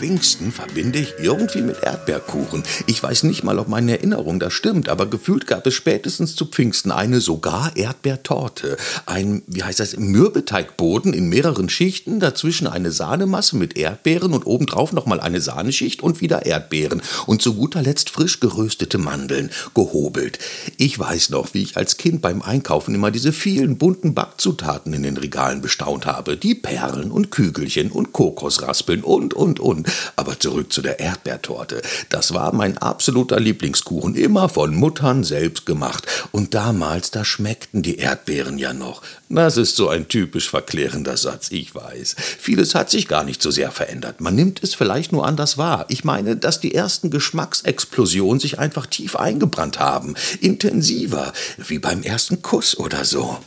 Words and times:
Pfingsten 0.00 0.50
verbinde 0.50 0.98
ich 0.98 1.12
irgendwie 1.20 1.60
mit 1.60 1.82
Erdbeerkuchen. 1.82 2.62
Ich 2.86 3.02
weiß 3.02 3.24
nicht 3.24 3.44
mal, 3.44 3.58
ob 3.58 3.68
meine 3.68 3.98
Erinnerung 3.98 4.40
da 4.40 4.50
stimmt, 4.50 4.88
aber 4.88 5.04
gefühlt 5.04 5.46
gab 5.46 5.66
es 5.66 5.74
spätestens 5.74 6.34
zu 6.34 6.46
Pfingsten 6.46 6.90
eine 6.90 7.20
sogar 7.20 7.76
Erdbeertorte. 7.76 8.78
Ein, 9.04 9.42
wie 9.46 9.62
heißt 9.62 9.78
das, 9.78 9.98
Mürbeteigboden 9.98 11.12
in 11.12 11.28
mehreren 11.28 11.68
Schichten, 11.68 12.18
dazwischen 12.18 12.66
eine 12.66 12.92
Sahnemasse 12.92 13.58
mit 13.58 13.76
Erdbeeren 13.76 14.32
und 14.32 14.46
obendrauf 14.46 14.94
nochmal 14.94 15.20
eine 15.20 15.42
Sahneschicht 15.42 16.02
und 16.02 16.22
wieder 16.22 16.46
Erdbeeren. 16.46 17.02
Und 17.26 17.42
zu 17.42 17.52
guter 17.52 17.82
Letzt 17.82 18.08
frisch 18.08 18.40
geröstete 18.40 18.96
Mandeln, 18.96 19.50
gehobelt. 19.74 20.38
Ich 20.78 20.98
weiß 20.98 21.28
noch, 21.28 21.52
wie 21.52 21.62
ich 21.62 21.76
als 21.76 21.98
Kind 21.98 22.22
beim 22.22 22.40
Einkaufen 22.40 22.94
immer 22.94 23.10
diese 23.10 23.34
vielen 23.34 23.76
bunten 23.76 24.14
Backzutaten 24.14 24.94
in 24.94 25.02
den 25.02 25.18
Regalen 25.18 25.60
bestaunt 25.60 26.06
habe. 26.06 26.38
Die 26.38 26.54
Perlen 26.54 27.10
und 27.10 27.30
Kügelchen 27.30 27.90
und 27.90 28.14
Kokosraspeln 28.14 29.02
und, 29.02 29.34
und, 29.34 29.60
und. 29.60 29.89
Aber 30.16 30.38
zurück 30.38 30.72
zu 30.72 30.82
der 30.82 31.00
Erdbeertorte. 31.00 31.82
Das 32.08 32.34
war 32.34 32.54
mein 32.54 32.78
absoluter 32.78 33.40
Lieblingskuchen, 33.40 34.14
immer 34.14 34.48
von 34.48 34.74
Muttern 34.74 35.24
selbst 35.24 35.66
gemacht. 35.66 36.06
Und 36.32 36.54
damals, 36.54 37.10
da 37.10 37.24
schmeckten 37.24 37.82
die 37.82 37.98
Erdbeeren 37.98 38.58
ja 38.58 38.72
noch. 38.72 39.02
Das 39.28 39.56
ist 39.56 39.76
so 39.76 39.88
ein 39.88 40.08
typisch 40.08 40.50
verklärender 40.50 41.16
Satz, 41.16 41.50
ich 41.50 41.74
weiß. 41.74 42.16
Vieles 42.38 42.74
hat 42.74 42.90
sich 42.90 43.06
gar 43.06 43.24
nicht 43.24 43.42
so 43.42 43.50
sehr 43.50 43.70
verändert. 43.70 44.20
Man 44.20 44.34
nimmt 44.34 44.62
es 44.62 44.74
vielleicht 44.74 45.12
nur 45.12 45.26
anders 45.26 45.56
wahr. 45.56 45.86
Ich 45.88 46.04
meine, 46.04 46.36
dass 46.36 46.60
die 46.60 46.74
ersten 46.74 47.10
Geschmacksexplosionen 47.10 48.40
sich 48.40 48.58
einfach 48.58 48.86
tief 48.86 49.16
eingebrannt 49.16 49.78
haben. 49.78 50.14
Intensiver, 50.40 51.32
wie 51.58 51.78
beim 51.78 52.02
ersten 52.02 52.42
Kuss 52.42 52.76
oder 52.76 53.04
so. 53.04 53.38